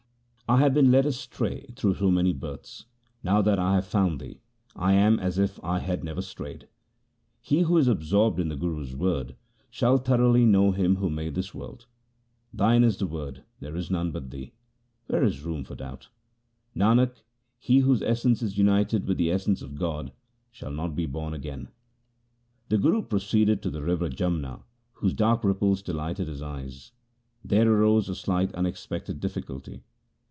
[0.49, 2.83] I have been led astray through so many births;
[3.23, 6.67] now that I have found Thee / am as if I had never strayed.
[7.39, 9.37] He who is absorbed in the Guru's word,
[9.69, 11.85] shall thoroughly know Him who made this world.
[12.53, 14.51] Thine is the Word, there is none but Thee;
[15.07, 16.09] where is room for doubt?
[16.75, 17.21] Nanak,
[17.57, 20.11] he whose essence is united with the essence of God
[20.51, 21.69] shall not be born again.
[22.69, 24.63] 2 The Guru proceeded to the river Jamna,
[24.95, 26.91] whose dark ripples delighted his eyes.
[27.41, 29.85] There arose a slight unexpected difficulty.